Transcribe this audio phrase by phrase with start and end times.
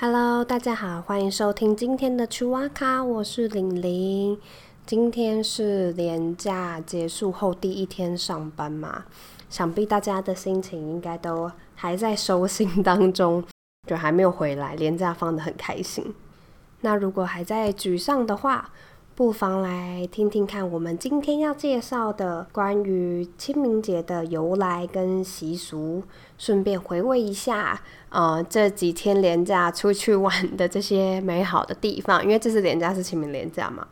[0.00, 4.38] Hello，大家好，欢迎收听今天的趣哇卡，我是玲玲。
[4.86, 9.06] 今天是年假结束后第一天上班嘛，
[9.50, 13.42] 想必大家的心情应该都还在收心当中，
[13.90, 16.14] 就还没有回来，年假放得很开心。
[16.82, 18.70] 那如果还在沮丧的话，
[19.18, 26.04] 不妨来听听看我们今天要介绍的关于清明节的由来跟习俗，
[26.38, 32.22] 顺便回味一下，呃，这几天连假出去玩的这些美好的地方。
[32.22, 33.88] 因为这次连假是清明连假嘛，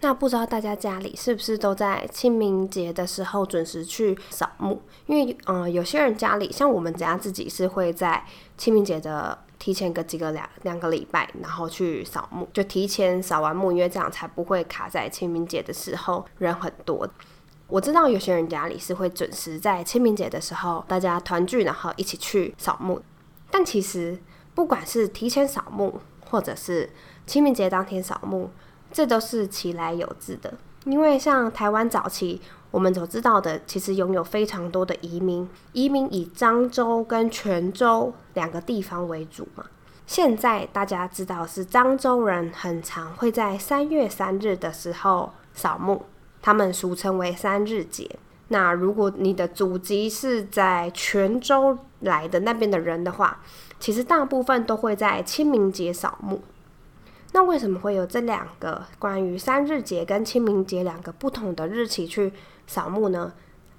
[0.00, 4.82] 那不知道大家家里是不是都在清明节的时候准时去扫墓？
[5.06, 8.24] 因为，嗯，有些人家里像我们家自己是会在
[8.58, 9.45] 清明节的。
[9.58, 17.08] 提前个几个两两个礼拜，然后去扫墓，就提前扫完墓，因为这样才不会卡在清明节的时候人很多。
[17.68, 23.02] 我知道有些人家里是会准时在清明节的时候大家团聚，然后一起去扫墓。
[23.50, 24.18] 但其实
[24.54, 26.90] 不管是提前扫墓，或者是
[27.26, 28.50] 清明节当天扫墓，
[28.92, 30.54] 这都是其来有自的。
[30.86, 32.40] 因为像台湾早期。
[32.72, 39.64] 我们所知道的，其实拥有非常多的移民，移民以漳州跟泉州两个地方为主嘛。
[40.06, 46.02] 现在大家知道是漳州人很常会在三月三日的时候扫墓，
[46.42, 48.18] 他们俗称为三日节。
[48.48, 53.40] 那如果你的祖籍是在泉州来的那边的人的话，
[53.80, 56.42] 其实大部分都会在清明节扫墓。
[57.36, 62.32] 那为什么会有这两个关于三日节跟清明节两个不同的日期去？
[62.66, 63.30] 扫墓呢，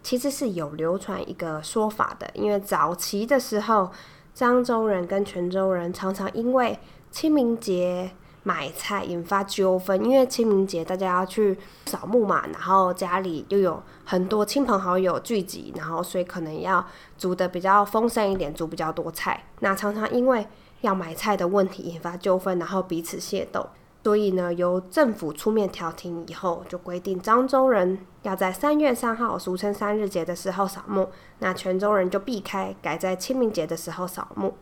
[0.04, 2.30] 其实是有流传一个说法的。
[2.36, 3.90] 因为早期的时候，
[4.36, 6.78] 漳州人跟泉州人常常因为
[7.10, 8.12] 清明节
[8.44, 10.06] 买菜引发纠纷。
[10.06, 16.86] 因为清明节大家要去扫墓嘛，然后家里又有很多亲朋好友聚集，然后所以可能要
[17.18, 19.46] 煮的比较丰盛一点，煮比较多菜。
[19.62, 20.46] 那常常因为
[20.82, 23.68] 要买菜的问题引发纠纷，然后彼此械斗。
[24.04, 34.56] 所以呢，由政府出面调停以后，就规定漳州人要在三月三号，俗称三日节的时候扫墓，那泉州人就避开，改在清明节的时候扫墓。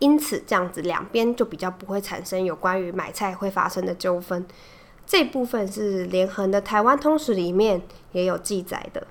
[0.00, 4.44] 因此，这样子两边就比较不会产生有关于买菜会发生的纠纷。
[5.06, 7.80] 这部分是连横的台湾通史里面
[8.10, 9.06] 也有记载的。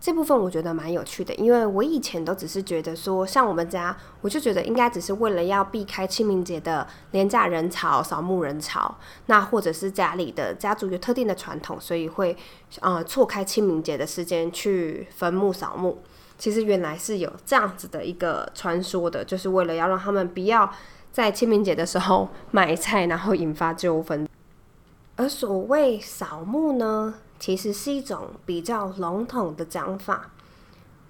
[0.00, 12.36] 这部分我觉得蛮有趣的，因为我以前都只是觉得说，像我们家，我就觉得应该只是为了要避开清明节的廉价人潮、扫墓人潮，那或者是家里的家族有特定的传统，所以会
[12.80, 16.00] 呃错开清明节的时间去坟墓扫墓。
[16.38, 20.72] 其实原来是有这样子的一个传说的，就是为了要让他们不要
[21.10, 24.27] 在清明节的时候买菜，然后引发纠纷。
[25.28, 27.12] 而所谓扫墓呢？
[27.38, 30.30] 其实是一种比较笼统的讲法，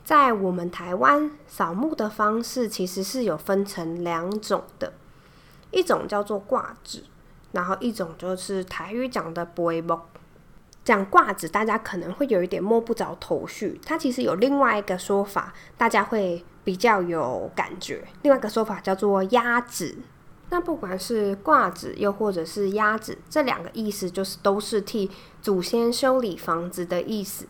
[0.02, 4.92] 在我们台湾扫墓的方式其实是有分成两种的，
[5.70, 7.04] 一种叫做挂纸，
[7.52, 9.96] 然后一种就是台语讲的不会木。
[10.84, 18.02] 讲挂纸，大家可能会有一点摸不着头绪，它其实有另外一个说法，大家会比较有感觉。
[18.22, 19.96] 另外一个说法叫做压纸。
[20.50, 25.10] 那不管是挂纸，又或者是压纸，这两个意思就是都是替
[25.42, 27.46] 祖先修理房子的意思。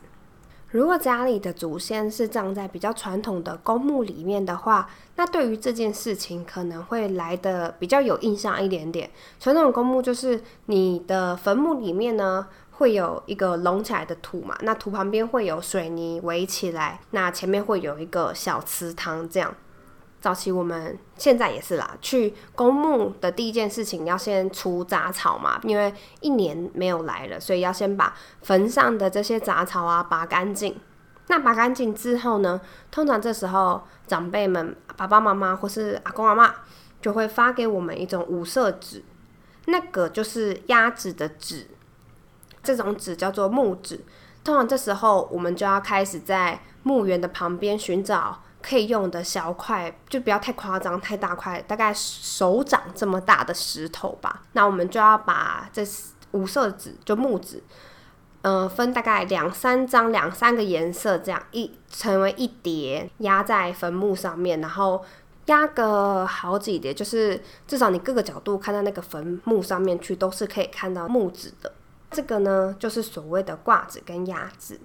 [0.70, 9.10] 如果家里的祖先是葬在比较传统的公墓里面的话，那对于这件事情可能会来的比较有印象一点点。
[9.40, 19.54] 传统公墓就是你的坟墓里面呢会有一个隆起来的土嘛，那土旁边会有水泥围起来，那前面会有一个小祠堂这样。
[20.20, 28.12] 早期我们现在也是啦，去公墓的第一件事情要先除杂草嘛，因为一年没有来了，所以要先把
[28.42, 30.76] 坟上的这些杂草啊拔干净。
[31.28, 32.60] 那拔干净之后呢，
[32.90, 36.52] 通常这时候长辈们、爸爸妈妈或是阿公阿妈
[37.00, 39.04] 就会发给我们一种五色纸，
[39.66, 41.68] 那个就是压纸的纸，
[42.62, 44.00] 这种纸叫做木纸。
[44.42, 48.42] 通常这时候我们就要开始在墓园的旁边寻找。
[48.60, 54.42] 可以用的小块，就不要太夸张，太大块，大概手掌这么大的石头吧。
[54.52, 55.82] 那我们就要把这
[56.32, 57.62] 五色纸，就木纸，
[58.42, 65.02] 呃，分大概两三张、两三个颜色，这样一成为一叠，压在坟墓上面，然后
[65.46, 71.72] 压个好几叠，就是至少你各个角度看到那个坟墓上面去，都是可以看到木纸的。
[72.10, 74.78] 这个呢，就是所谓的挂纸跟压纸。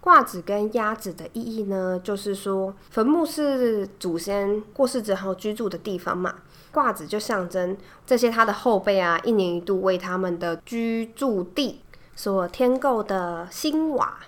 [0.00, 6.34] 挂纸跟压子的意义呢，就是说坟墓是祖先过世之后居住的地方嘛，
[6.72, 11.82] 挂纸就象征这些他的后辈啊，一年一度为他们的居住地
[12.14, 14.18] 所添购的新瓦。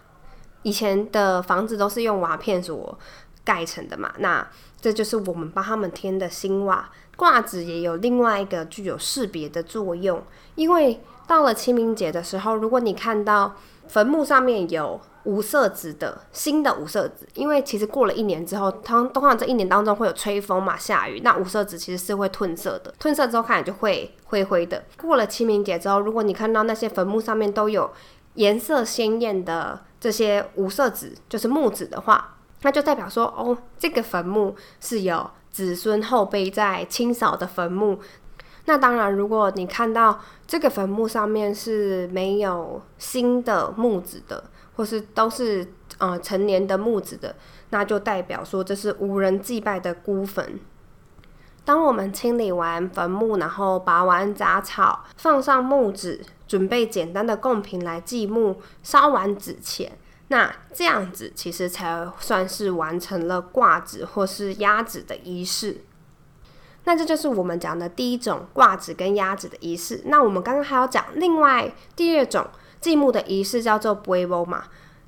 [0.62, 2.98] 以前的房子都是用瓦片所
[3.42, 4.46] 盖成的嘛，那
[4.78, 6.90] 这就是我们帮他们添的新瓦。
[7.16, 10.22] 挂纸也有另外一个具有识别的作用，
[10.54, 13.54] 因为到了清明节的时候，如果你看到
[13.88, 24.84] 坟墓上面有无色纸的新的无色纸，因为其实过了一年之后，通通常这一年当中会有吹风嘛、下雨，那无色纸其实是会褪色的，褪色之后看起来就会灰灰的。
[25.00, 27.90] 过了清明节之后，如果你看到那些坟墓上面都有
[28.34, 35.30] 颜色鲜艳的这些无色纸，就是木纸的话，那就代表说，哦，这个坟墓是有。
[35.52, 37.98] 子孙后辈在清扫的坟墓，
[38.66, 44.44] 那当然，如果你看到这个坟墓上面是没有新的木子的，
[44.80, 47.36] 或是都是呃成年的木子的，
[47.68, 50.58] 那就代表说这是无人祭拜的孤坟。
[51.66, 59.98] 当我们清理完坟墓，然后拔完杂草，放上木纸，准备简单的贡品来祭墓，烧完纸钱。
[60.28, 65.82] 那这样子其实才算是完成了挂纸或是压纸的仪式。
[66.84, 70.00] 那这就是我们讲的第一种挂纸跟压纸的仪式。
[70.06, 72.46] 那我们刚刚还要讲另外第二种
[72.80, 74.64] 祭墓的仪式，叫做布埃波嘛。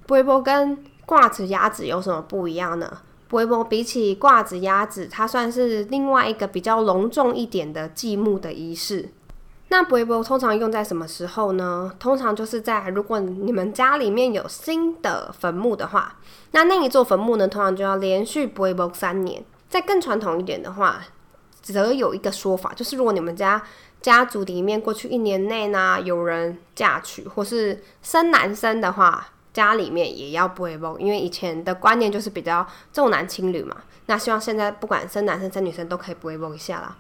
[0.07, 2.99] 布埃波跟挂纸鸭子有什么不一样呢？
[3.29, 9.09] 布埃波比起挂纸鸭子，它算是另外一个比较隆重一点的祭墓的仪式。
[9.69, 11.91] 那不会不通常用在什么时候呢？
[11.99, 16.17] 通常就是在如果你们家里面有新的坟墓的话，
[16.51, 19.43] 那那一座坟墓呢，通常就要连续不会不三年。
[19.71, 21.01] 再更传统一点的话，
[21.63, 23.63] 则有一个说法，就是如果你们家
[24.03, 33.77] 家族里面过去一年内呢有人嫁娶或是生男生的话，家里面也要不会不，因为以前的观念就是比较重男轻女嘛。
[34.07, 36.97] 那希望现在不管生男生生女生都可以不会不一下啦。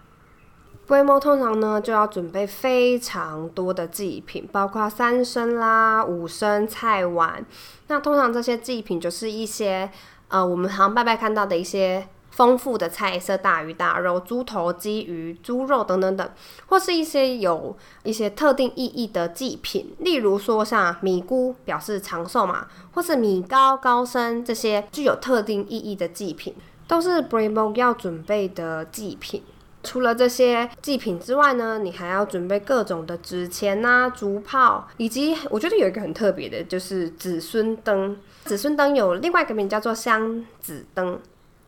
[0.87, 7.45] 规模通常呢，就要准备非常多的祭品，包括三牲啦、五牲、菜碗。
[7.89, 9.91] 那通常这些祭品就是一些
[10.29, 16.29] 呃，我们常拜拜看到的一些丰富的菜色，大鱼大肉、猪头、鸡鱼、猪肉等等等，
[16.67, 26.55] 或是一些有一些特定意义的祭品，例如说像米菇表示长寿嘛，或是米糕、高升这些具有特定意义的祭品，
[26.89, 29.43] 都是 Bravo 要准备的祭品。
[29.85, 38.17] 除了这些祭品之外呢，你还要准备各种的纸钱呐、竹炮，以及我觉得有一个很特别的，就是子孙灯。
[38.45, 41.21] 子孙灯有另外一个名叫做香子灯。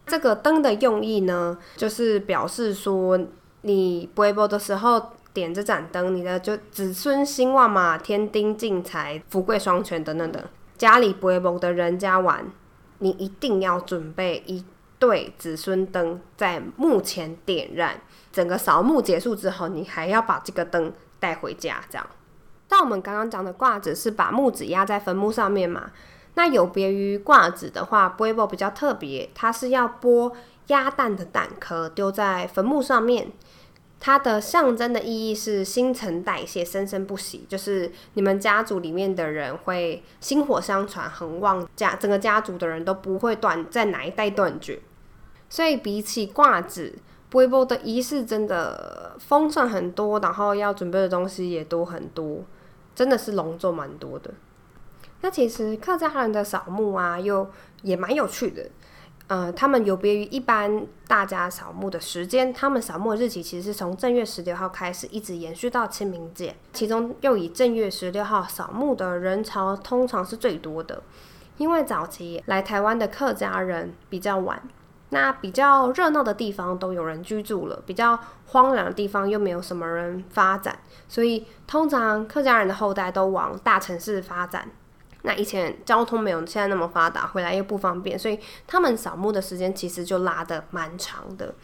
[0.06, 3.19] 这个灯的用意呢，就是表示说
[3.62, 10.51] 你不会播的时候点这盏灯，你的就子孙兴旺嘛，添丁进财、富贵双全等等的。
[10.77, 12.51] 家里不会播的人家玩，
[12.99, 14.65] 你一定要准备一。
[14.97, 18.01] 对，子孙灯在墓前点燃，
[18.33, 20.91] 整个扫墓结束之后，你还要把这个灯
[21.21, 21.83] 带回家。
[21.91, 22.06] 这样，
[22.69, 25.91] 但我们刚刚讲的挂纸是把木子压在坟墓上面嘛？
[26.34, 30.32] 那有别于挂纸的话 b 波比较特别，它是要剥
[30.66, 33.31] 鸭蛋的蛋壳丢在坟墓上面，
[34.00, 44.81] 它的象征的意义是新陈代谢、生生不息，就是你们家族里面的人会薪火相传、恒旺，家整个家族的人都不会断在哪一代断绝。
[45.48, 46.98] 所以比起挂纸，
[47.34, 52.43] 微波的仪式真的丰盛很多，然后要准备的东西也多很多，
[52.94, 54.34] 真的是隆重蛮多的。
[55.24, 57.50] 那其实客家人的扫墓啊，又
[57.81, 58.62] 也蛮有趣的。
[59.26, 66.54] 呃，他们有别于一般大家扫墓的时间，他们扫墓的日期其实是从正月十六号开始，一直延续到清明节。
[66.74, 71.02] 其中又以正月十六号扫墓的人潮通常是最多的，
[71.56, 74.62] 因为早期来台湾的客家人比较晚。
[75.08, 80.78] 那比较热闹的地方都有人居住了，比较荒凉的地方又没有什么人发展，
[81.08, 84.69] 所以通常客家人的后代都往大城市发展。
[85.24, 91.54] 那以前交通没有现在那么发达，回来又不方便，所以他们扫墓的时间其实就拉得蛮长的。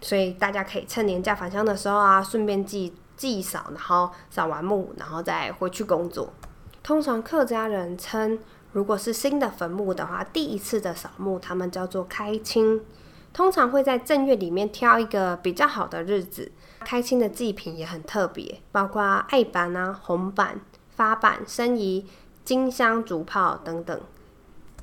[0.00, 6.32] 所以大家可以趁年假返乡的时候啊，顺便祭祭扫，然后扫完墓，然后再回去工作。
[6.82, 8.38] 通常客家人称。
[8.74, 12.80] 如果是新的坟墓的话，第一次的扫墓，他们叫做开清，
[13.30, 16.50] 通常会在正月里面挑一个比较好的日子。
[16.80, 22.06] 开清的祭品也很特别，包括艾板啊、红板、发板、生仪、
[22.44, 24.00] 金香、竹炮等等。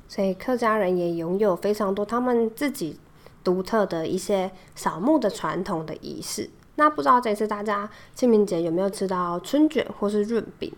[0.08, 2.98] 所以客家人也拥有非常多他们自己
[3.44, 6.50] 独特的一些扫墓的传统的仪式。
[6.76, 10.72] 那不知道这次大家清明节有没有吃到春卷或是润饼？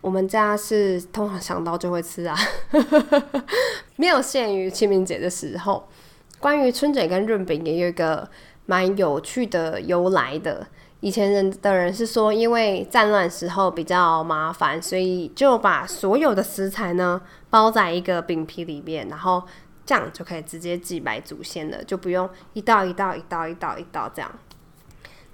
[0.00, 2.36] 我们家是通常想到就会吃啊，
[3.96, 5.88] 没有限于清明节的时候。
[6.38, 8.28] 关于春卷跟润饼也有一个
[8.66, 10.66] 蛮有趣的由来的。
[11.06, 19.40] 以前人的人是说，因为战乱时候比较麻烦，所以就把所有的食材呢包在一个饼皮里面，然后
[19.84, 24.28] 这样就可以直接祭拜祖先了，就不用一道一道、一道一道、一道这样。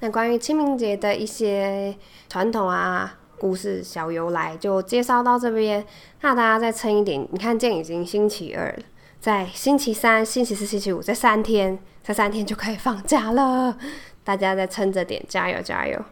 [0.00, 1.96] 那关于清明节的一些
[2.28, 5.82] 传统啊、故事、小由来，就介绍到这边。
[6.20, 8.82] 那大家再撑一点，你看，这已经星期二了，
[9.18, 13.78] 在星期三、星期四、星期五这三天，这三天就可以放假了。
[14.24, 16.04] 大家再撑着点，加油加油！